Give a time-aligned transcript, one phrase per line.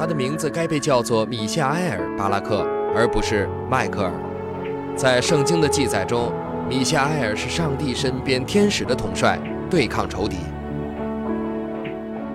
[0.00, 2.66] 他的名字该被叫做米夏埃尔·巴拉克，
[2.96, 4.12] 而不是迈克尔。
[4.96, 6.32] 在圣经的记载中，
[6.66, 10.38] 米夏埃尔是上帝身边天使的统帅，对抗仇敌。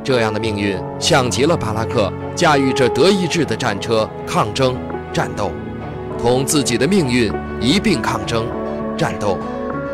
[0.03, 4.77] 这样的命运像极了巴拉克驾驭着德意志的战车抗争
[5.11, 5.49] 战斗，
[6.19, 8.45] 同自己的命运一并抗争
[8.95, 9.39] 战斗，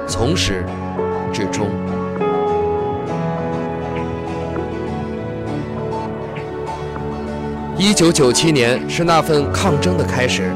[0.05, 0.61] 从始
[1.31, 1.69] 至终。
[7.83, 10.53] 一九九七年是那份抗争的开始。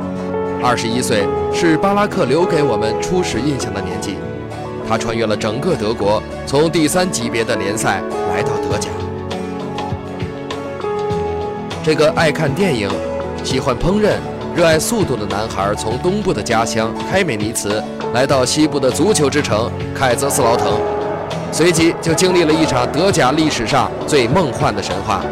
[0.62, 4.16] 二十一岁是巴拉克留给我们初始印象的年纪。
[4.88, 8.92] 他穿越了整个德国，从第三级别的联赛来到德甲。
[11.84, 12.88] 这个爱看电影、
[13.44, 14.18] 喜欢烹饪、
[14.56, 17.84] 热爱速度的男孩，从东部的家乡开美尼茨
[18.14, 20.68] 来到西部的足球之城凯泽斯劳滕，
[21.52, 25.24] 随即就经历了一场德甲历史上最梦幻的神话。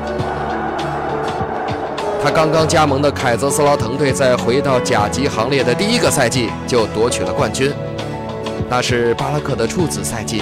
[2.24, 7.70] 他刚刚加盟的凯泽斯劳滕队，在回到甲级行列的第一个赛季就夺取了冠军。
[8.70, 10.42] 那是巴拉克的处子赛季，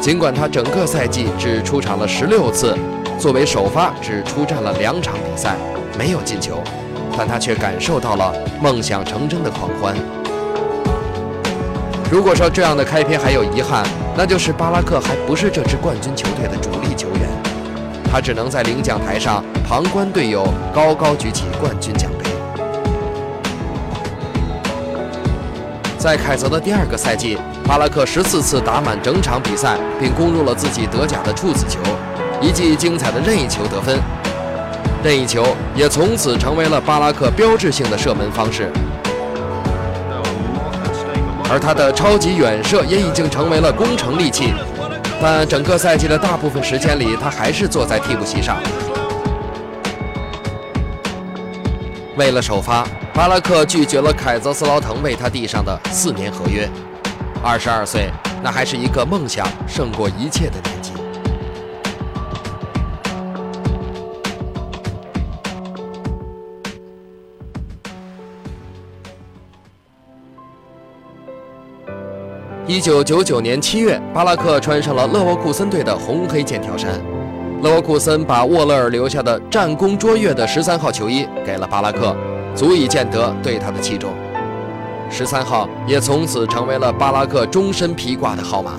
[0.00, 2.76] 尽管他整个赛季只出场了十六次，
[3.16, 5.54] 作为首发只出战了两场比赛，
[5.96, 6.60] 没有进球，
[7.16, 9.94] 但他却感受到了梦想成真的狂欢。
[12.10, 13.86] 如果说这样的开篇还有遗憾，
[14.16, 17.28] 那就是巴拉克还不是这支冠军球队的主力球员，
[18.10, 19.44] 他只能在领奖台上。
[19.70, 22.28] 旁观队友高高举起冠军奖杯。
[25.96, 31.78] 在凯泽的第二个赛季，巴拉克十四次打满整场比赛，并攻入了自己德甲的处子球，
[32.40, 33.96] 一记精彩的任意球得分。
[35.04, 38.72] 任意球也从此成为了巴拉克标志性的射门方式，
[41.48, 44.52] 而他的超级远射也已经成为了攻城利器。
[45.22, 48.56] 但整个赛季的大部分时间里，他还是坐在替补席上。
[52.16, 56.68] 为了首发，巴拉克拒绝了凯泽斯劳滕为他递上的四年合约。
[57.42, 58.10] 二十二岁，
[58.42, 60.79] 那还是一个梦想胜过一切的年
[72.70, 76.88] 一九九九年七月，巴拉克穿上了勒沃库森队的红黑剑条衫。
[77.62, 82.14] 勒沃库森把沃勒尔留下的战功卓越的十三号球衣给了巴拉克，
[82.54, 84.12] 足以见得对他的器重。
[85.10, 88.74] 十三号也从此成为了巴拉克终身披挂的号码。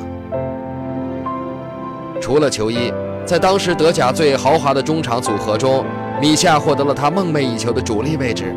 [2.21, 2.93] 除了球衣，
[3.25, 5.83] 在当时德甲最豪华的中场组合中，
[6.21, 8.55] 米夏获得了他梦寐以求的主力位置，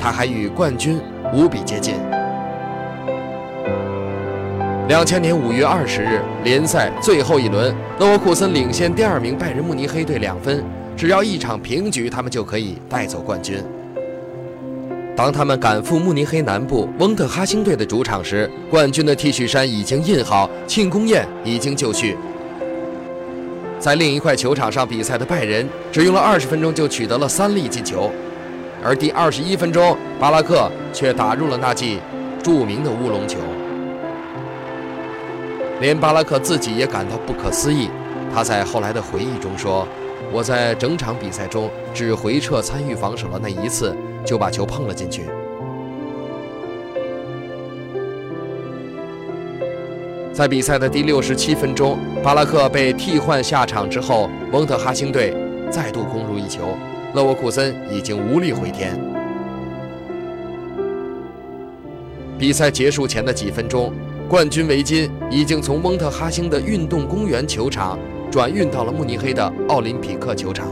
[0.00, 1.00] 他还与冠军
[1.32, 1.94] 无比接近。
[4.86, 10.62] 两千年五月二十日，联赛最后一轮，勒沃库森领先第二名拜仁慕尼黑队两分，
[10.94, 13.64] 只要一场平局，他们就可以带走冠军。
[15.16, 22.18] 当他们赶赴慕尼黑南部翁特哈星队的主场时，冠军的 T 恤衫已经印好，庆功宴已经就绪。
[23.78, 28.10] 在另一块球场上比赛的拜仁，只用了二十分钟就取得了三粒进球，
[28.84, 32.00] 而第二十一分钟，巴拉克却打入了那记
[32.42, 33.38] 著名的乌龙球。
[35.80, 37.88] 连巴拉克自己也感到不可思议。
[38.34, 39.86] 他在后来的回忆中说
[40.32, 45.22] ：“我在整场比赛中只回撤参与防守了那一次，就把球碰了进去。”
[50.32, 55.32] 在比赛的第六十七分钟，巴拉克被替换下场之后，蒙特哈星队
[55.70, 56.76] 再度攻入一球，
[57.14, 58.98] 勒沃库森已经无力回天。
[62.36, 63.92] 比赛结束前的几分钟。
[64.34, 67.96] 冠军围巾已经从蒙特哈星的运动公园球场
[68.32, 70.66] 转运到了慕尼黑的奥林匹克球场。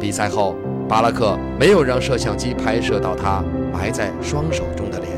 [0.00, 0.56] 比赛后，
[0.88, 5.17] 巴拉克没有让摄像机拍摄到他埋在双手中的脸。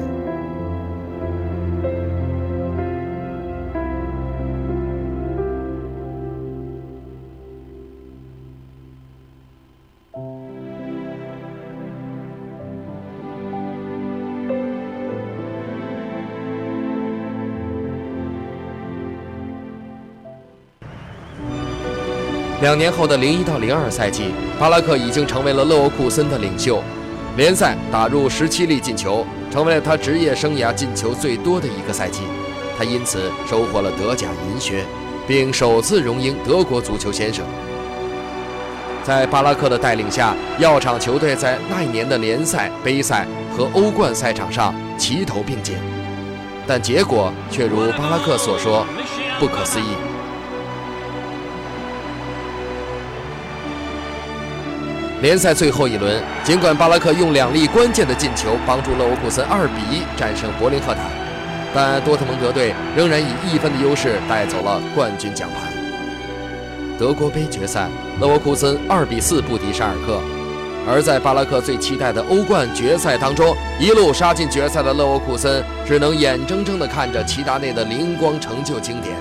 [22.60, 26.82] 两年后的零一到零二赛季，巴拉克已经成为了勒沃库森的领袖，
[27.34, 32.20] 联赛打入十七粒进球，成为了他职业生涯进球最多的一个赛季。
[32.76, 34.84] 他因此收获了德甲银靴，
[35.26, 37.42] 并首次荣膺德国足球先生。
[39.02, 45.76] 在巴拉克的带领下，药厂球队在那一年的联赛、杯赛和欧冠赛场上齐头并进，
[46.66, 48.84] 但结果却如巴拉克所说，
[49.38, 50.09] 不可思议。
[55.22, 61.02] 联赛最后一轮，尽管巴拉克用两粒关键的进球帮助勒沃库森2比1战胜柏林赫塔，
[61.74, 65.70] 但多特蒙德队仍然以一分的优势带走了冠军奖牌。
[66.98, 67.86] 德国杯决赛，
[68.18, 70.18] 勒沃库森2比4不敌沙尔克。
[70.88, 79.14] 而在巴拉克最期待的欧冠决赛当中，一路杀进决赛的勒沃库森只能眼睁睁地看着齐达内的灵光成就经典，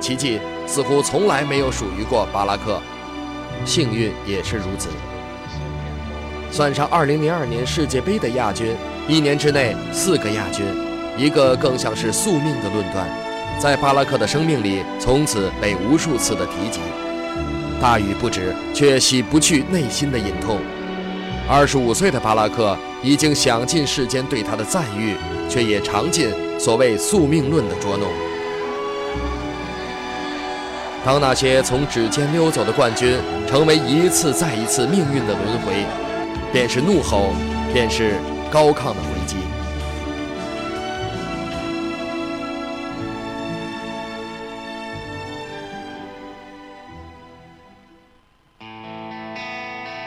[0.00, 2.80] 奇迹似乎从来没有属于过巴拉克，
[3.64, 4.88] 幸运也是如此。
[6.54, 8.76] 算上2002年世界杯的亚军，
[9.08, 10.64] 一年之内四个亚军，
[11.18, 13.08] 一个更像是宿命的论断，
[13.58, 16.78] 在巴拉克的生命里从此被无数次的提及，
[17.82, 20.60] 大雨不止，却洗不去内心的隐痛。
[21.48, 25.16] 二十五岁的巴拉克已经享尽世间对他的赞誉，
[25.48, 28.08] 却也尝尽所谓宿命论的捉弄。
[31.04, 35.84] 当那些从指尖溜走的冠军成为一次再一次命运的轮回，
[36.54, 37.34] 便是怒吼，
[37.72, 38.14] 便是
[38.48, 39.34] 高亢的回击。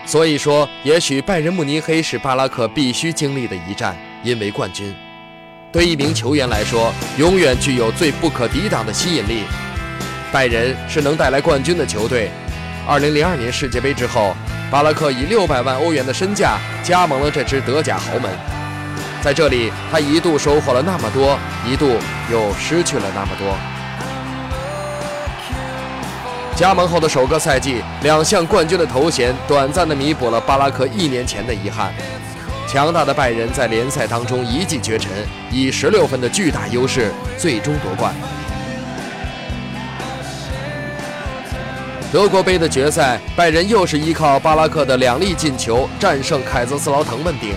[0.05, 4.95] 所以说，也许拜仁慕尼黑是巴拉克必须经历的一战，因为冠军，
[5.69, 9.43] 对一名球员来说，永远具有最不可抵挡的吸引力。
[10.31, 12.31] 拜仁是能带来冠军的球队。
[12.87, 14.33] 2002年世界杯之后，
[14.69, 18.29] 巴拉克以600万欧元的身价加盟了这支德甲豪门，
[19.21, 21.95] 在这里，他一度收获了那么多，一度
[22.29, 23.55] 又失去了那么多。
[26.53, 31.93] 加盟后的首个赛季，两项冠军的头衔短暂地弥补了巴拉克一年前的遗憾。
[32.67, 35.09] 强大的拜仁在联赛当中一骑绝尘，
[35.49, 38.13] 以十六分的巨大优势最终夺冠。
[42.09, 47.53] 德国杯的决赛，拜仁又是依靠巴拉克的两粒进球战胜凯泽斯劳滕问鼎，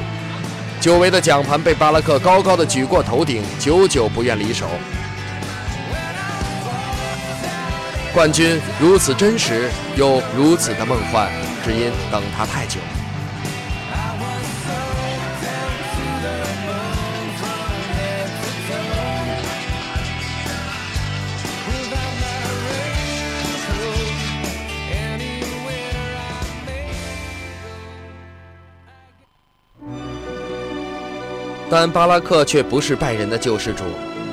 [0.80, 4.66] 久违的奖盘被巴拉克高高的举过头顶，久久不愿离手。
[8.12, 11.30] 冠军如此真实，又如此的梦幻，
[11.64, 12.80] 只因等他太久。
[31.70, 33.84] 但巴拉克却不是拜仁的救世主。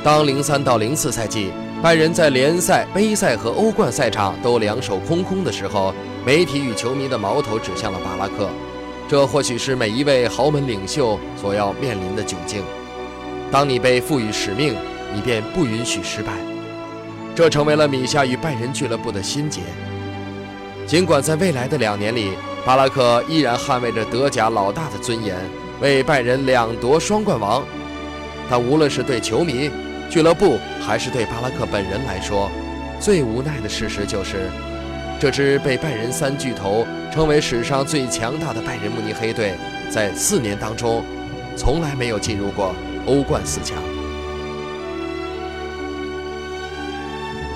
[0.04, 1.51] 当零三到零四赛季。
[1.80, 5.94] 拜仁在联赛、杯赛和欧冠赛场都两手空空的时候，
[6.25, 8.50] 媒体与球迷的矛头指向了巴拉克。
[9.07, 12.63] 这或许是每一位豪门领袖所要面临的窘境。
[13.51, 14.75] 当你被赋予使命，
[15.13, 16.31] 你便不允许失败。
[17.36, 19.62] 这成为了米夏与拜仁俱乐部的心结。
[20.88, 22.31] 尽管在未来的两年里，
[22.66, 25.38] 巴拉克依然捍卫着德甲老大的尊严，
[25.80, 27.64] 为拜仁两夺双冠王，
[28.50, 29.70] 但无论是对球迷，
[30.10, 32.50] 俱乐部还是对巴拉克本人来说，
[33.00, 34.50] 最无奈的事实就是，
[35.20, 39.54] 这支被拜仁三巨头称为史上最强大的拜仁慕尼黑队，
[39.90, 41.04] 在四年当中，
[41.56, 42.74] 从来没有进入过
[43.06, 43.78] 欧冠四强。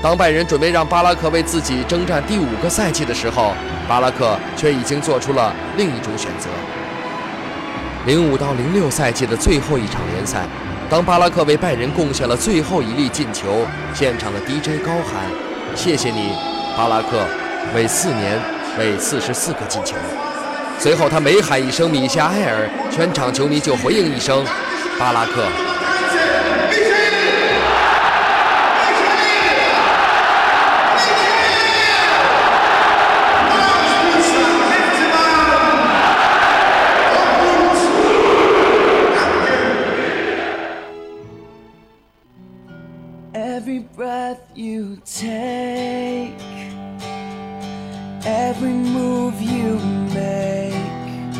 [0.03, 3.53] 当拜仁准备让巴拉克为自己征战第五个赛季的时候，
[3.87, 6.49] 巴拉克却已经做出了另一种选择。
[8.05, 10.45] 零五到零六赛季的最后一场联赛。
[10.89, 15.23] 当巴拉克为拜仁贡献了最后一粒进球，现场的 DJ 高喊
[15.75, 16.33] ：“谢谢你，
[16.75, 17.25] 巴拉克，
[17.75, 18.37] 为四年，
[18.77, 19.95] 为四十四个进球。”
[20.79, 24.43] 随后他每喊一声“米夏埃尔”，全场球迷就回应一声
[24.99, 25.45] “巴拉克”。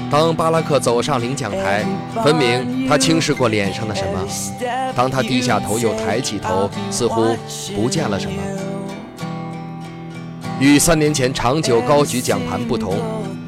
[0.10, 1.86] 当巴拉克走上领奖台，
[2.24, 4.20] 分明他轻视过脸上的什么；
[4.96, 7.36] 当他低下头又抬起头，似乎
[7.76, 8.38] 不见了什么。
[10.60, 12.98] 与三年前长久高举奖盘不同，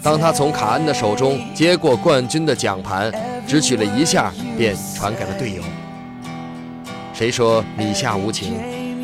[0.01, 3.11] 当他从卡恩的手中接过冠军的奖盘，
[3.45, 5.61] 只举了一下，便传给了队友。
[7.13, 8.53] 谁说米夏无情？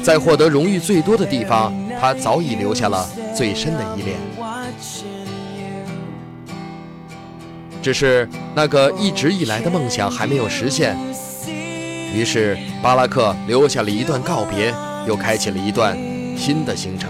[0.01, 3.05] 在获得荣誉最多的地方，他早已留下了
[3.35, 4.17] 最深的依恋。
[7.81, 10.97] 只是那个一直以来的梦想还没有实现，
[12.13, 14.73] 于是巴拉克留下了一段告别，
[15.07, 15.97] 又开启了一段
[16.37, 17.09] 新的行程。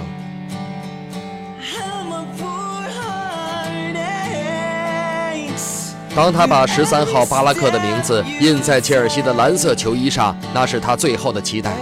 [6.15, 11.73] 当他把十三号巴拉克的名字印在切尔西的蓝色球衣上，那是他最后的期待。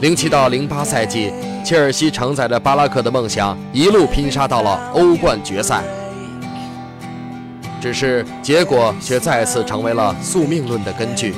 [0.00, 1.32] 零七到零八赛季，
[1.64, 5.82] 切尔西承载着巴拉克的梦想，一路拼杀到了欧冠决赛。
[7.80, 11.34] 只是结果却再次成为了宿命论的根据。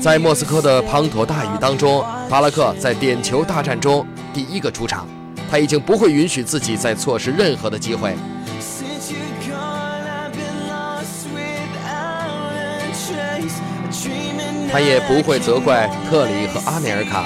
[0.00, 5.08] 在莫斯科的滂沱大雨当中，巴拉克在点球大战中第一个出场，
[5.50, 8.14] 他已经不会允许自己再错失任何的机会。
[14.70, 17.24] 他也不会责怪特里和阿内尔卡，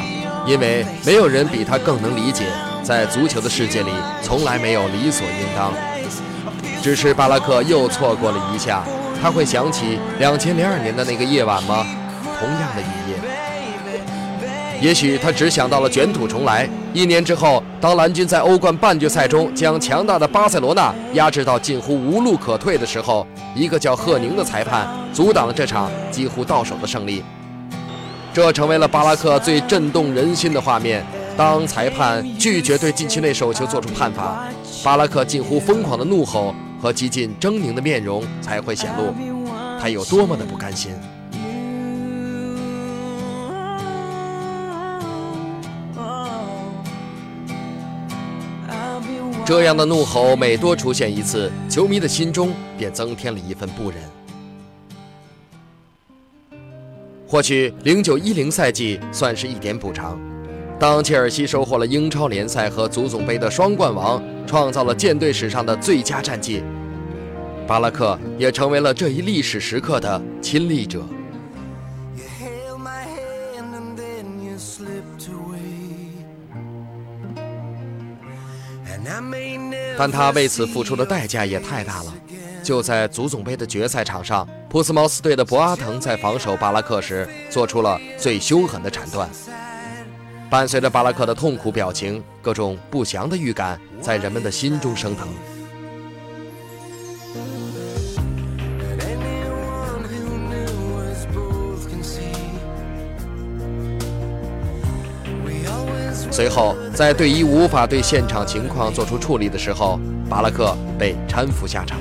[0.50, 2.46] 因为没有人比他更能理解，
[2.82, 3.90] 在足球的世界里，
[4.20, 5.72] 从来没有理所应当。
[6.82, 8.82] 只是巴拉克又错过了一下，
[9.22, 11.86] 他会想起两千零二年的那个夜晚吗？
[12.40, 13.16] 同样的一夜。
[14.80, 16.68] 也许他只想到了卷土重来。
[16.92, 27.22] 一年之后，当蓝军在欧冠半决赛中将强大的巴塞罗那压制到近乎无路可退的时候，一个叫赫宁的裁判阻挡了这场几乎到手的胜利。
[28.32, 31.04] 这成为了巴拉克最震动人心的画面。
[31.36, 34.46] 当裁判拒绝对禁区内手球做出判罚，
[34.84, 39.14] 巴拉克近乎疯狂的怒吼和几近狰狞的面容才会显露，
[39.80, 40.92] 他有多么的不甘心。
[49.46, 54.19] 这样的怒吼每多出现一次，球迷的心中便增添了一份不忍。
[57.30, 60.18] 或许零九一零赛季算是一点补偿，
[60.80, 66.60] 当切尔西收获了英超联赛和足总杯的双冠王，创造了舰队史上的最佳战绩，
[67.68, 71.06] 巴拉克也成为了这一历史时刻的亲历者。
[79.96, 82.12] 但他为此付出的代价也太大了。
[82.62, 89.28] 就在足总杯的决赛场上，普斯茅斯队的博阿滕在防守巴拉克时做出了最凶狠的铲断。
[90.50, 95.28] 伴随着巴拉克的痛苦表情，各种不祥的预感在人们的心中升腾。
[106.32, 111.98] 随后，在队医无法对现场情况做出处理的时候，巴拉克被搀扶下场。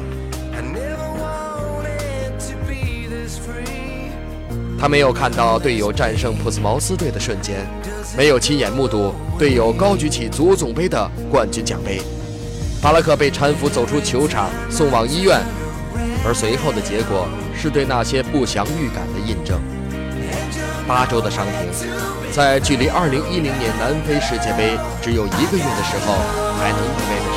[4.79, 7.67] 他没有看到队友战胜普斯茅斯队的瞬间，
[8.17, 12.01] 没有亲眼目睹队友高举起足总杯的冠军奖杯。
[12.81, 15.41] 巴拉克被搀扶走出球场，送往医院，
[16.25, 19.59] 而随后的结果是对那些不祥预感的印证。
[20.87, 21.53] 八周的伤停。
[22.31, 26.15] 在距离2010年南非世界杯只有一个月的时候，
[26.57, 27.28] 还能意味着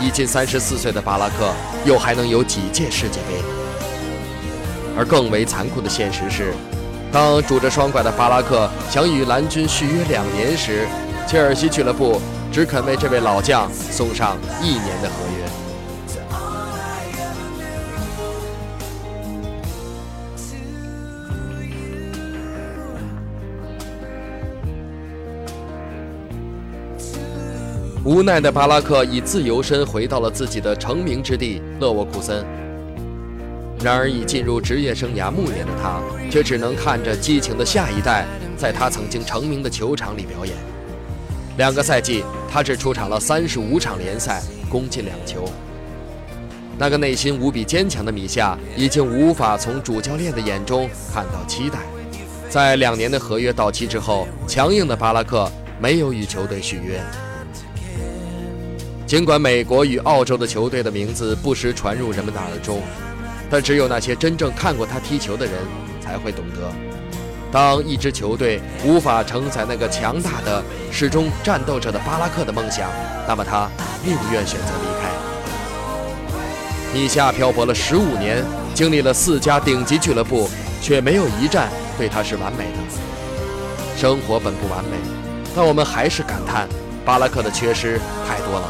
[0.00, 1.52] 已近三十四岁的巴拉克，
[1.84, 3.42] 又还能有几届世界杯？
[4.96, 6.54] 而更为残酷的现实是，
[7.10, 10.86] 当拄着双拐的巴拉克想与蓝军续约两年时，
[11.26, 12.20] 切尔西俱乐部
[12.52, 15.47] 只肯为这位老将送上一年的合约。
[28.08, 32.42] 无奈的巴拉克以自由身回到了自己的成名之地勒沃库森。
[33.84, 36.00] 然而，已进入职业生涯暮年的他，
[36.30, 38.24] 却只能看着激情的下一代
[38.56, 40.56] 在他曾经成名的球场里表演。
[41.58, 45.44] 两个赛季，他只出场了三十五场联赛，攻进两球。
[46.78, 51.80] 那个内心无比坚强的米夏，已经无法从主教练的眼中看到期待。
[52.48, 55.46] 在两年的合约到期之后，强硬的巴拉克
[55.78, 56.98] 没有与球队续约。
[59.08, 62.82] 尽管美国与澳洲的球队的名字不时传入人们的耳中，
[63.48, 65.54] 但只有那些真正看过他踢球的人
[65.98, 66.70] 才会懂得：
[67.50, 70.62] 当一支球队无法承载那个强大的、
[70.92, 72.90] 始终战斗着的巴拉克的梦想，
[73.26, 73.70] 那么他
[74.04, 75.08] 宁愿选择离开。
[76.92, 80.50] 米夏漂泊了十五年，经历了四家顶级俱乐部，
[80.82, 83.96] 却没有一站对他是完美的。
[83.96, 84.98] 生活本不完美，
[85.56, 86.68] 但我们还是感叹
[87.06, 87.98] 巴拉克的缺失
[88.28, 88.68] 太多了。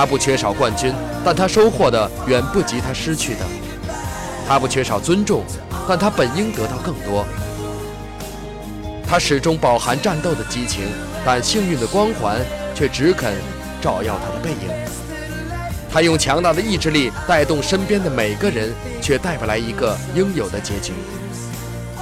[0.00, 3.40] 他不缺少冠军，但他收获的远不及他失去的。
[4.48, 5.44] 他不缺少尊重，
[5.86, 7.22] 但他本应得到更多。
[9.06, 10.88] 他始终饱含战斗的激情，
[11.22, 12.38] 但幸运的光环
[12.74, 13.34] 却只肯
[13.82, 14.72] 照耀他的背影。
[15.92, 20.94] 他用强大的意志力带动身边的每个人，却带不来一个应有的结局。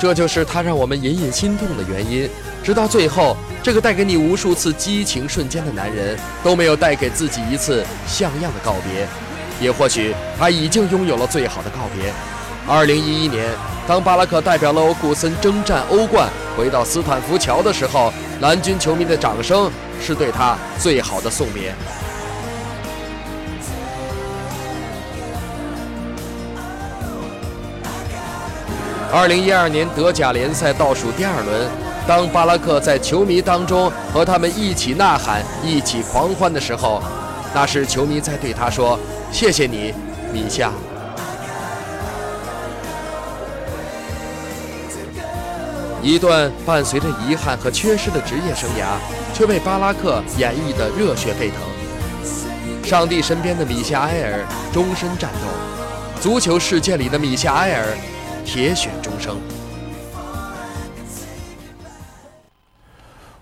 [0.01, 2.29] 这就是他让我们隐隐心动的原因。
[2.63, 9.07] 直到最后，这个带给你无数次激情瞬间的男人，都没有带给自己一次像样的告别。
[9.61, 12.13] 也或许他已经拥有了最好的告别。
[12.67, 13.49] 二零一一年，
[13.89, 21.75] 当巴拉克代表勒沃库森征战欧冠，回到斯坦福桥的时候，蓝军球迷的掌声是对他最好的送别。
[29.11, 31.67] 二零一二年德甲联赛倒数第二轮，
[32.07, 37.03] 当巴拉克在球迷当中和他们一起呐喊、一起狂欢的时候，
[37.55, 39.01] 那是球迷在对他说
[39.33, 39.95] ：“谢谢你，
[40.31, 40.71] 米夏。”
[46.03, 48.99] 一段伴随着遗憾和缺失的职业生涯，
[49.33, 51.57] 却被巴拉克演绎得热血沸腾。
[52.85, 57.87] 上帝身边的米夏埃尔终身战斗，足球世界里的米夏埃尔。
[58.45, 59.58] 铁血生。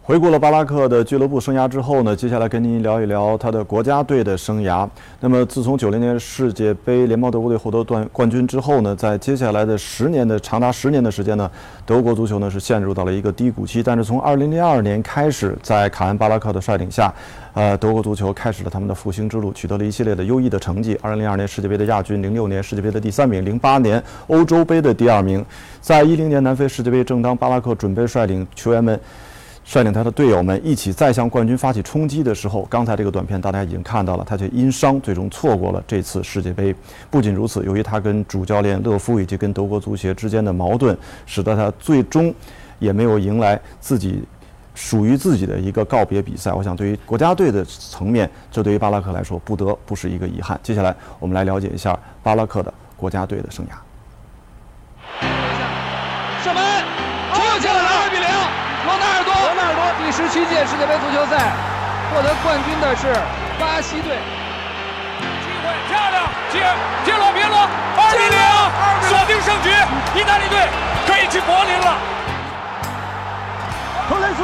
[0.07, 4.89] 回顾了巴拉克的俱乐部生涯之后呢，接下来跟您聊一聊他的国家队的生涯。
[5.19, 11.51] 那么，自从九零年世界杯联邦德国队获得冠冠军之后呢，在接下来的十年的长达十年的时间呢，
[11.85, 13.83] 德国足球呢是陷入到了一个低谷期。
[13.83, 17.13] 但是从二零零二年开始，在卡恩巴拉克的率领下，
[17.55, 20.97] 呃，德国足球开始了他们的复兴之路，取得了一系列的优异的成绩。
[21.03, 25.45] 二零零二年世界杯的亚军，零六年世界杯的第三名，零八年欧洲杯的第二名。
[25.81, 29.01] 在一零年南非世界杯，正当巴拉克准备率领球员们。
[29.67, 36.73] 率领他的队友们一起再向冠军发起冲击的时候，刚才这个短片大家已经看到了，他却因伤最终错过了这次世界杯。
[37.11, 40.97] 不仅如此，由于他跟主教练勒夫以及跟德国足协之间的矛盾，
[41.27, 42.33] 使得他最终
[42.79, 44.23] 也没有迎来自己
[44.73, 46.53] 属于自己的一个告别比赛。
[46.53, 50.59] 我想，对于国家队的层面，这对于巴拉克来说不得不是一个遗憾。
[50.63, 53.71] 接下来，我们来了解一下巴拉克的国家队的生涯。
[60.17, 61.53] 十七届世界杯足球赛
[62.11, 63.13] 获得冠军的是
[63.61, 64.17] 巴西队。
[65.45, 66.65] 机会漂亮，接
[67.05, 68.41] 接了别了，二比零，
[69.11, 69.69] 锁定胜局，
[70.19, 70.57] 意大利队
[71.07, 71.99] 可以去柏林了。
[74.09, 74.43] 托雷斯，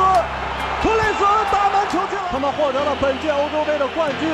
[0.83, 4.29] 托雷斯打门球进了，他们获得了本届欧洲杯的冠军。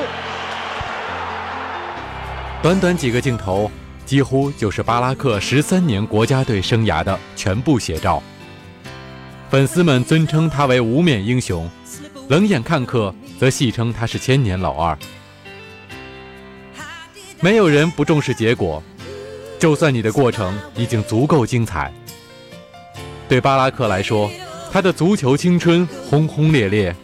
[2.60, 3.70] 短短几个镜头，
[4.04, 8.20] 几乎就是巴拉克十三年国家队生涯的全部写照。
[9.50, 11.68] 粉丝们尊称他为无冕英雄，
[12.28, 14.96] 冷眼看客则戏称他是千年老二。
[17.40, 18.82] 没有人不重视结果，
[19.58, 21.90] 就算你的过程已经足够精彩。
[23.26, 24.30] 对巴拉克来说，
[24.70, 26.94] 他的足球青春轰轰烈烈，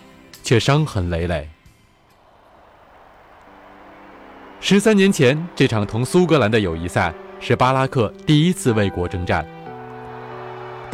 [0.43, 1.49] 却伤痕累累。
[4.61, 9.47] 十三年前，这场同苏格兰的友谊赛是巴拉克第一次为国征战。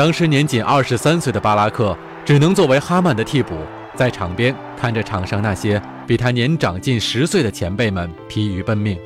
[0.00, 3.54] 当时年仅二十三岁的巴拉克，只能作为哈曼的替补，
[3.94, 8.98] 在场边看着场上那些比他年长近十岁的前辈们疲于奔命。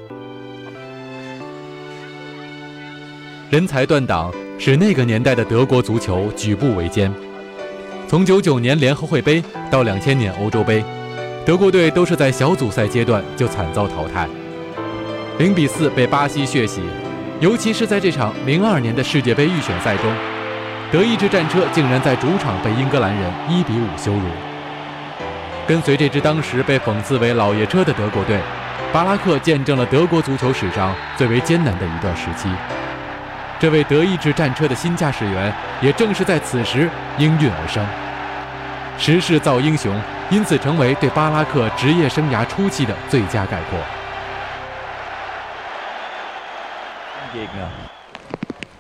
[3.51, 7.13] 人才断档，使那个年代的德国足球举步维艰。
[8.07, 10.85] 从九九年联合会杯到两千年欧洲杯，
[11.45, 14.29] 德国队都是在小组赛阶段就惨遭淘汰，
[15.41, 16.83] 零比四被巴西血洗，
[17.41, 20.34] 尤其是在这场零二年的世界杯预选赛中。
[20.95, 24.29] 德意志战车竟然在主场被英格兰人一比五羞辱。
[25.67, 28.39] 跟随这支当时被讽刺为“老爷车”的德国队，
[28.93, 32.49] 巴拉克见证了德国足球史上最为艰难的一段时期。
[33.59, 37.85] 这位德意志战车的新驾驶员也正是在此时应运而生。
[38.97, 43.81] 时势造英雄，因此成为对巴拉克职业生涯初期的最佳概括。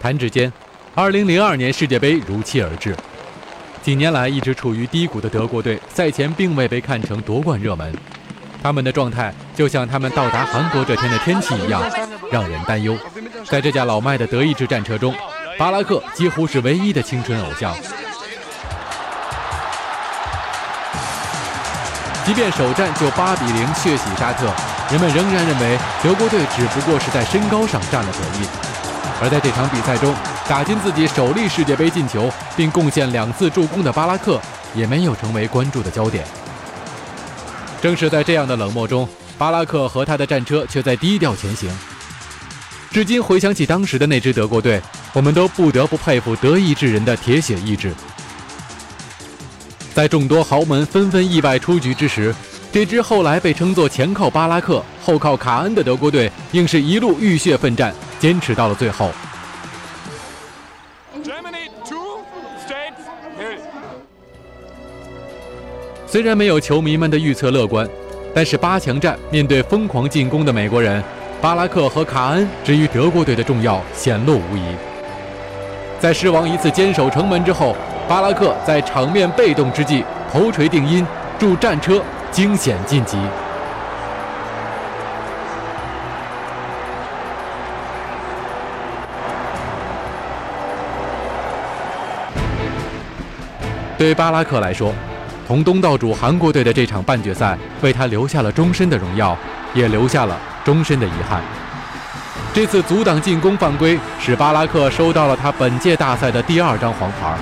[0.01, 0.53] 弹指间。
[0.97, 2.97] 二零零二年世界杯如期而至，
[3.83, 7.93] 几年来一直处于低谷的德国队赛前并未被看成夺冠热门，
[8.63, 11.83] 他们的状态就像他们到达韩国这天的天气一样，
[12.31, 12.97] 让人担忧。
[13.45, 15.13] 在这架老迈的德意志战车中，
[15.59, 17.75] 巴拉克几乎是唯一的青春偶像。
[22.25, 24.47] 即便首战就八比零血洗沙特，
[24.93, 28.49] 人们仍然认为德国队只不过是在身高上占了便宜。
[29.21, 30.15] 而在这场比赛中，
[30.47, 34.39] 打进自己首粒世界杯进球，并贡献两次助攻的巴拉克，
[34.75, 36.23] 也没有成为关注的焦点。
[37.81, 41.71] 正是在这样的冷漠中，巴拉克和他的战车却在低调前行。
[42.91, 44.81] 至今回想起当时的那支德国队，
[45.15, 47.93] 我们都不得不佩服德意志人的铁血意志。
[49.95, 52.35] 在众多豪门纷纷意外出局之时，
[52.71, 59.11] 这支后来被称作前靠巴拉克后靠卡恩的德国队，硬是一路浴血奋战，坚持到了最后。
[66.15, 67.85] 虽然没有球迷们的预测乐观，
[68.33, 71.03] 但是八强战面对疯狂进攻的美国人，
[71.41, 74.63] 巴拉克和卡恩之于德国队的重要显露无遗。
[75.99, 77.75] 在狮王一次坚守城门之后，
[78.07, 81.05] 巴拉克在场面被动之际头锤定音，
[81.37, 82.01] 助战车
[82.31, 83.19] 惊险晋级。
[93.99, 94.93] 对巴拉克来说，
[95.47, 99.37] 同东道主韩国队的这场半决赛，为他留下了终身的荣耀，
[99.75, 101.43] 也留下了终身的遗憾。
[102.55, 107.37] 这次阻挡进攻犯规，使巴拉克收到了他本届大赛的第二张黄牌，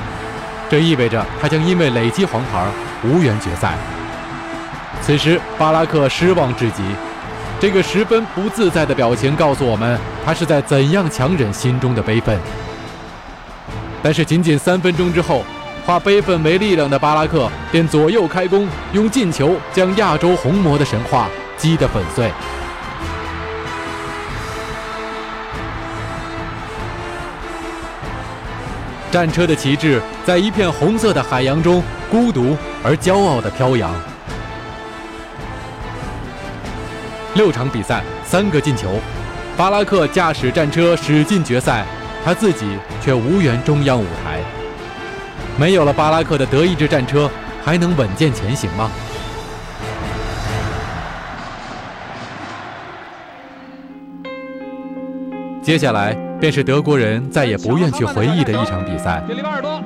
[0.68, 2.66] 这意味着他将因为累积黄牌
[3.04, 3.74] 无缘决赛。
[5.00, 6.82] 此时，巴拉克失望至极，
[7.60, 12.36] 这个十分不自在的表情告诉我们，他是在怎样强忍心中的悲愤。
[14.02, 15.44] 但是，仅仅三分钟之后。
[15.85, 22.31] 化悲愤为力量的巴拉克便左右开弓，用进球将亚洲红魔的神话击得粉碎。
[29.11, 33.92] 战车的旗帜在一片红色的海洋中孤独而骄傲地飘扬。
[37.35, 38.88] 六场比赛，三个进球，
[39.57, 41.85] 巴拉克驾驶战车驶进决赛，
[42.25, 44.32] 他自己却无缘中央舞台。
[45.62, 47.31] 没有了巴拉克的德意志战车，
[47.64, 48.90] 还能稳健前行吗？
[55.62, 59.22] 接下来便是德国人再也不愿去回忆的一场比赛。
[59.29, 59.79] 里巴尔多，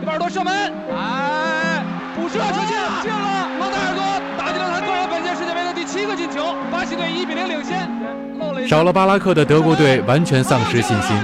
[0.00, 1.84] 里巴尔多射门，哎，
[2.16, 3.48] 补射球进了，进了！
[3.60, 4.02] 蒙德尔多
[4.38, 8.66] 打进了他个人本届世界杯的第七个进球，巴西队一比零领先。
[8.66, 11.14] 少了巴拉克的德国队完全丧失信心，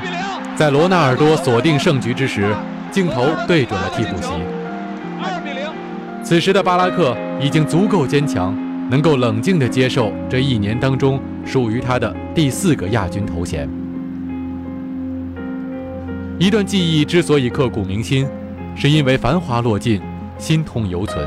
[0.55, 2.55] 在罗纳尔多锁定胜局之时。
[2.91, 4.29] 镜头对准了替补席。
[5.21, 5.67] 二比零。
[6.25, 8.55] 此时的巴拉克已经足够坚强，
[8.91, 13.69] 能够冷静地接受这一年当中属于他的第四个亚军头衔。
[16.39, 18.29] 一段记忆之所以刻骨铭心，
[18.77, 20.01] 是因为繁华落尽，
[20.39, 21.27] 心痛犹存。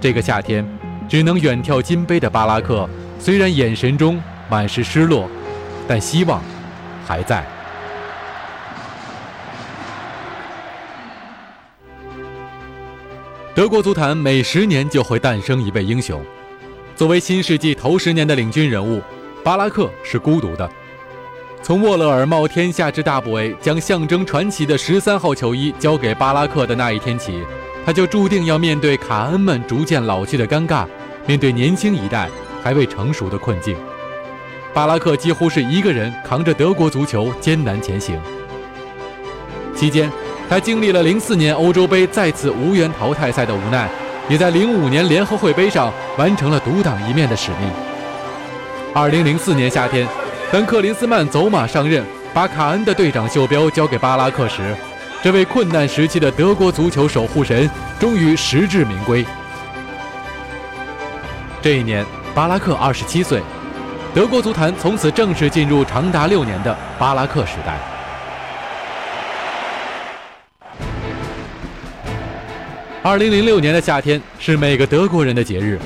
[0.00, 0.66] 这个夏天，
[1.08, 5.28] 只能远眺金杯的巴拉克，虽然眼神中满是失落，
[5.86, 6.40] 但希望
[7.06, 7.44] 还在。
[13.58, 16.24] 德国足坛每十年就会诞生一位英雄。
[16.94, 19.02] 作为新世纪头十年的领军人物，
[19.42, 20.70] 巴拉克是孤独的。
[21.60, 27.42] 从沃勒尔冒天下之大不韪将象征传奇的十三号球衣交给巴拉克的那一天起，
[27.84, 30.86] 他就注定要面对卡恩们逐渐老去的尴尬，
[31.26, 32.30] 面对年轻一代
[32.62, 33.76] 还未成熟的困境。
[34.72, 38.20] 巴拉克几乎是一个人扛着德国足球艰难前行。
[39.74, 40.08] 期间。
[40.48, 43.86] 他经历了零四年欧洲杯再次无缘淘汰赛的无奈，
[44.30, 47.70] 也在零五年联合会杯上完成了独当一面的使命。
[48.94, 50.08] 二零零四年夏天，
[50.50, 54.74] 当克林斯曼走马上任，把卡恩的队长袖标交给巴拉克时，
[55.22, 57.68] 这位困难时期的德国足球守护神
[58.00, 59.26] 终于实至名归。
[61.60, 63.42] 这一年，巴拉克二十七岁，
[64.14, 67.78] 德国足坛从此正式进入长达六年的巴拉克时代。
[73.00, 75.78] 二零零六年的夏天是每个德国人的节日，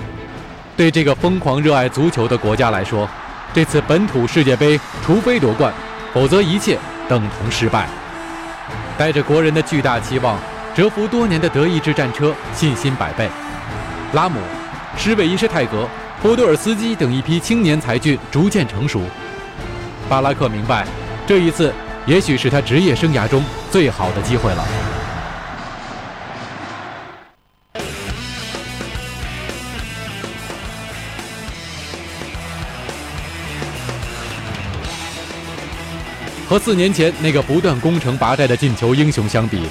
[0.74, 3.06] 对这个疯狂热爱足球的国家来说，
[3.52, 5.72] 这次本土世界杯除非夺冠，
[6.14, 6.78] 否则一切
[7.10, 7.86] 等同失败。
[8.96, 10.38] 带着国人的巨大期望，
[10.74, 13.28] 蛰伏多年的德意志战车信心百倍。
[14.14, 14.40] 拉姆、
[14.96, 15.86] 施韦因施泰格、
[16.22, 19.02] 波多尔斯基等一批青年才俊逐渐成熟。
[20.08, 20.86] 巴拉克明白，
[21.26, 21.72] 这一次
[22.06, 24.64] 也许是他职业生涯中最好的机会了。
[36.52, 39.62] 和四年前那个不断攻城拔寨的进球英雄相比，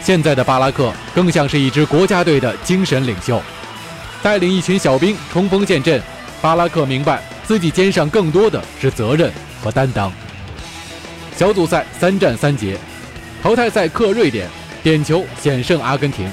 [0.00, 3.42] 现在的巴拉克更像是一支国家队的精神领袖，
[4.22, 6.00] 带领一群小兵冲锋陷阵。
[6.40, 10.12] 巴拉克明白自己肩上更多的是责任和担当。
[11.36, 12.78] 小组赛三战三捷，
[13.42, 14.48] 淘汰赛克瑞典，
[14.80, 16.30] 点球险胜阿根廷。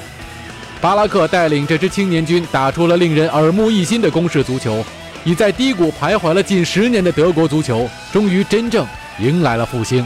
[0.80, 4.86] 巴拉克带领这支青年军打出了令人耳目一新的攻势足球，
[5.24, 8.86] 已在低谷徘徊了近十年的德国足球，终于真正。
[9.20, 10.06] 迎来了复兴，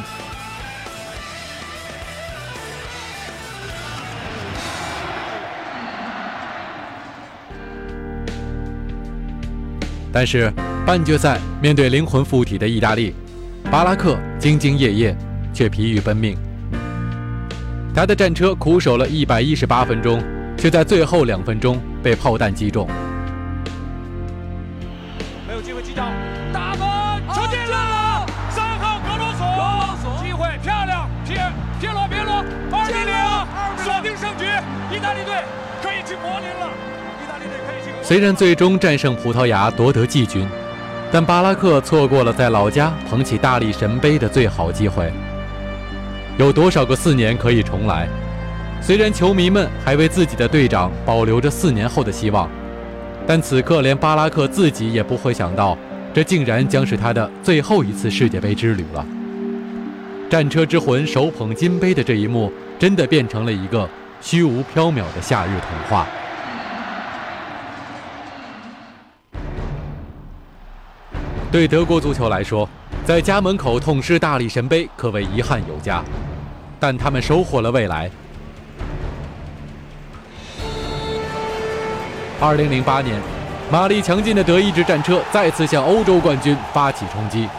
[10.12, 10.54] 但是
[10.86, 13.16] 半决赛面对灵魂附体的意大利，
[13.72, 15.18] 巴拉克兢兢业业
[15.52, 16.38] 却疲于奔命。
[17.96, 20.24] 他的战车苦守了一百一十八分钟，
[20.56, 22.88] 却在最后两分钟被炮弹击中。
[38.10, 40.44] 虽然最终战胜葡萄牙夺得季军，
[41.12, 45.14] 但巴拉克错过了在老家捧起大力神杯的最好机会。
[46.36, 48.08] 有多少个四年可以重来？
[48.82, 52.50] 虽然球迷们还为自己的队长保留着四年后的希望，
[53.28, 55.78] 但此刻连巴拉克自己也不会想到，
[56.12, 59.06] 这竟然将是他的最后一次世界杯之旅了。
[60.32, 63.88] 战车之魂手捧金杯的这一幕，真的变成了一个
[64.20, 66.08] 虚无缥缈的夏日童话。
[71.52, 72.70] 对德国足球来说，
[73.04, 76.04] 在家门口痛失大力神杯可谓遗憾有加，
[76.80, 78.10] 但他们收获了未来。
[82.40, 83.20] 二零零八年，
[83.72, 87.50] 马力强劲的德意志战车再次向欧洲冠军发起冲击，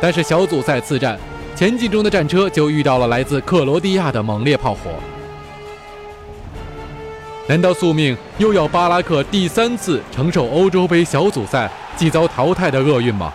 [0.00, 1.18] 但是小组赛次战，
[1.54, 4.90] 前进中的战车就遇到了来自克罗地亚的猛烈炮火。
[7.46, 13.32] 难道宿命又要巴拉克第三次承受欧洲杯小组赛即遭淘汰的厄运吗？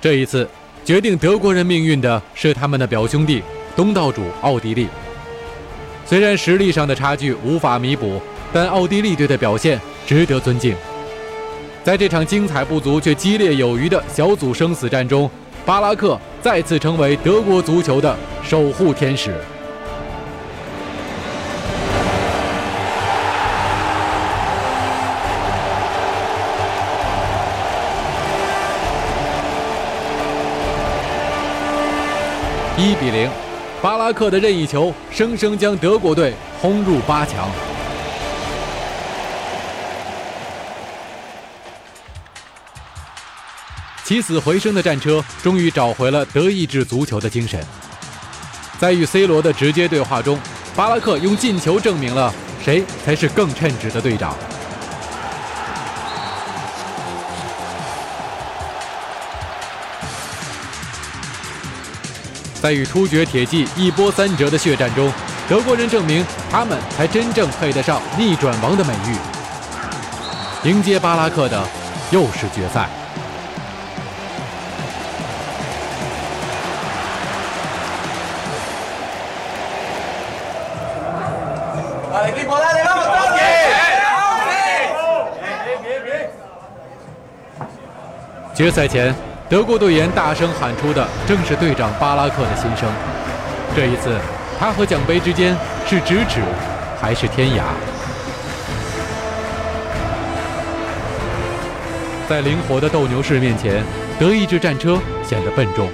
[0.00, 0.48] 这一次，
[0.84, 3.42] 决定德国人命运的是他们的表兄弟
[3.76, 4.88] 东道主奥地利。
[6.06, 8.20] 虽然实力上的差距无法弥补，
[8.52, 10.74] 但奥地利队的表现值得尊敬。
[11.84, 15.30] 在这场精彩不足却激烈有余的小组生死战中，
[15.64, 19.34] 巴拉克再次成为德国足球的守护天使。
[32.82, 33.28] 一比零，
[33.82, 37.46] 巴拉克的任意球生生将德国队轰入八强。
[44.02, 47.62] 起死回生的战车终于找回了德意志足球的精神。
[48.78, 50.40] 在与 C 罗的直接对话中，
[50.74, 52.32] 巴拉克用进球证明了
[52.64, 54.34] 谁才是更称职的队长。
[62.60, 65.10] 在与突厥铁骑一波三折的血战中，
[65.48, 70.68] 德国人证明他们才真正配得上逆转王的美誉。
[70.68, 71.66] 迎接巴拉克的
[72.10, 72.86] 又是决赛。
[88.54, 89.14] 决赛前，
[89.50, 92.88] 德国队员大声喊出的正是队长巴拉克的心声。
[93.74, 94.16] 这一次，
[94.56, 96.40] 他和奖杯之间是咫尺，
[97.00, 97.62] 还是天涯？
[102.28, 103.82] 在灵活的斗牛士面前，
[104.20, 105.88] 德意志战车显得笨重。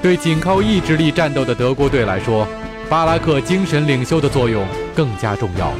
[0.00, 2.46] 对仅靠意志力战斗的德国队来说，
[2.88, 5.72] 巴拉克精神领袖的作用更加重要。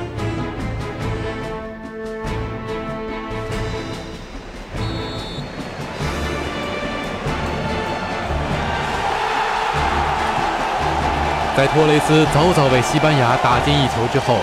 [11.54, 14.38] 在托雷斯早早为西班牙打进一球之后，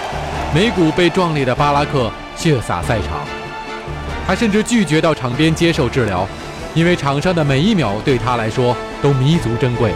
[0.54, 3.22] 眉骨被撞裂的巴拉克血洒赛场。
[4.28, 6.28] 他甚至拒绝到场边接受治疗，
[6.76, 9.92] 因为场上的每一秒对他来说都弥足珍贵。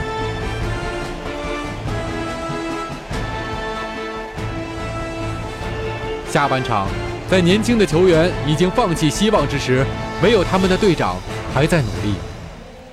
[6.27, 6.87] 下半场，
[7.29, 9.85] 在年轻的球员已经放弃希望之时，
[10.23, 11.15] 唯有他们的队长
[11.53, 12.15] 还在努力。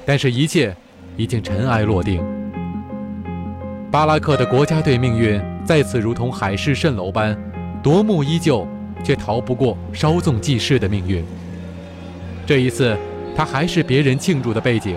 [0.05, 0.77] 但是，一切
[1.17, 2.40] 已经尘埃落定。
[3.91, 7.37] 巴拉克的国家队命运再次如同海市蜃楼般，
[7.83, 8.65] 夺目依旧，
[9.03, 11.25] 却逃不过稍纵即逝的命运。
[12.47, 12.97] 这一次，
[13.37, 14.97] 他还是别人庆祝的背景，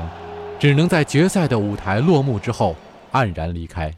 [0.59, 2.75] 只能在决赛的舞台落幕之后
[3.11, 3.91] 黯然离开。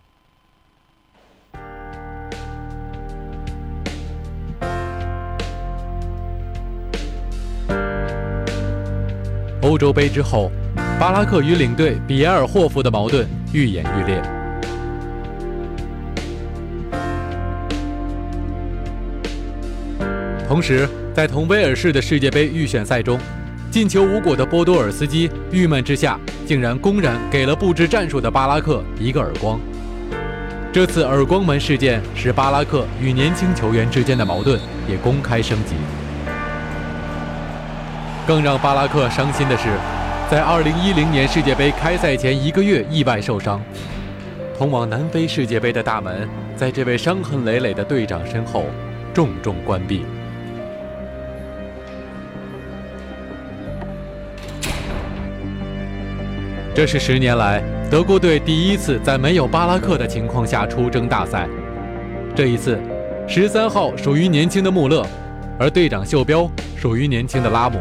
[9.61, 10.49] 欧洲杯之后，
[10.97, 14.34] 巴拉克与领队比埃尔霍夫的矛盾愈演愈烈。
[20.55, 23.19] 同时，在同威尔士的世界杯预选赛中，
[23.69, 29.59] 进球无果的波多尔斯基郁闷之下，竟然公然给了布置战术的巴拉克一个耳光。
[30.71, 35.75] 这次耳光门事件使巴拉克与年轻球员之间的矛盾也公开升级。
[38.25, 39.67] 更让巴拉克伤心的是，
[40.31, 43.61] 在2010年世界杯开赛前一个月意外受伤，
[44.57, 48.63] 通往南非世界杯的大门在这位伤痕累累的队长身后
[49.13, 50.05] 重重关闭。
[56.75, 61.47] 这是十年来德国队第一次在没有巴拉克的情况下出征大赛。
[62.35, 62.77] 这一次，
[63.29, 65.07] 十三号属于年轻的穆勒，
[65.57, 67.79] 而队长袖标属于年轻的拉姆。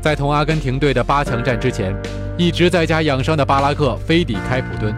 [0.00, 1.94] 在同阿根廷队的八强战之前，
[2.38, 4.94] 一直在家养伤的巴拉克飞抵开普敦。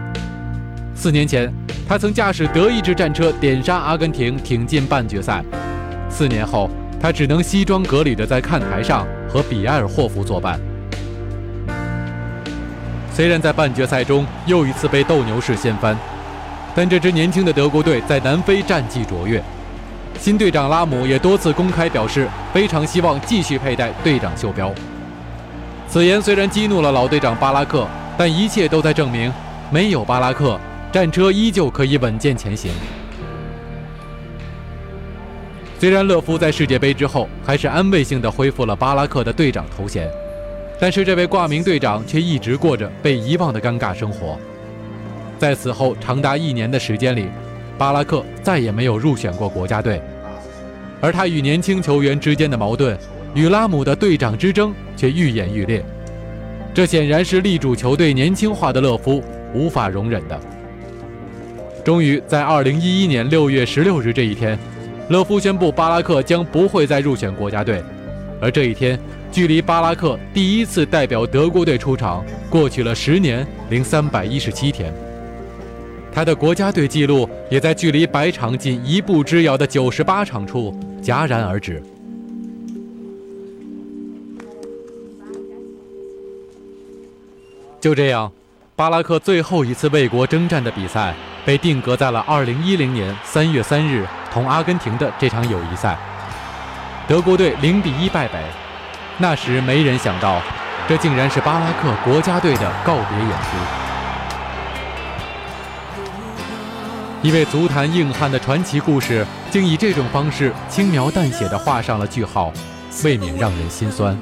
[0.95, 1.53] 四年前，
[1.85, 5.43] 他曾驾驶德意志战车点杀阿根廷，挺进半决赛。
[6.09, 10.57] 四年后，他只能西装革履地在看台上和比埃尔霍夫作伴。
[13.13, 15.95] 虽然在半决赛中又一次被斗牛士掀翻，
[16.75, 19.41] 但这支年轻的德国队在南非战绩卓越。
[20.19, 24.73] 新队长拉姆也多次公开表示，非常希望继续佩戴队长袖标。
[25.87, 29.31] 此言虽然激怒了老队长巴拉克，但一切都在证明，
[29.69, 30.59] 没有巴拉克，
[30.91, 32.71] 战车依旧可以稳健前行。
[35.77, 40.09] 虽然勒夫在世界杯之后还是安慰性的恢复了巴拉克的队长头衔，
[40.83, 44.37] 但是这位挂名队长却一直过着被遗忘的尴尬生活。
[45.39, 47.27] 在此后长达一年的时间里，
[47.77, 50.01] 巴拉克再也没有入选过国家队，
[50.99, 52.97] 而他与年轻球员之间的矛盾。
[53.33, 55.81] 与拉姆的队长之争却愈演愈烈，
[56.73, 60.37] 这显然是力主球队年轻化的勒夫无法容忍的。
[61.81, 64.59] 终于在2011年6月16日这一天，
[65.07, 67.81] 勒夫宣布巴拉克将不会再入选国家队，
[68.41, 68.99] 而这一天
[69.33, 74.93] 距离巴拉克第一次代表德国队出场过去了十年零三百一十七天，
[76.13, 81.81] 他的国家队纪录也在距离百场仅一步之遥的九十八场处戛然而止。
[87.81, 88.31] 就这样，
[88.75, 95.97] 巴拉克最后一次为国征战的比赛被定格在了2010年3月3日同阿根廷的这场友谊赛。
[97.07, 98.37] 德国队0比1败北。
[99.17, 100.41] 那时没人想到，
[100.87, 103.47] 这竟然是巴拉克国家队的告别演出。
[107.21, 112.51] 一位足坛硬汉的传奇故事，竟以这种方式轻描淡写的画上了句号，
[113.03, 114.17] 未免让人心酸。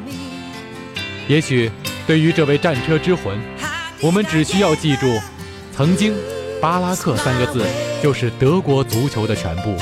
[1.27, 1.71] 也许。
[2.07, 3.39] 对于这位战车之魂，
[4.01, 5.21] 我们只需要记住，
[5.71, 6.13] 曾经
[6.59, 7.63] “巴拉克”三个字
[8.01, 9.77] 就是德国足球的全部。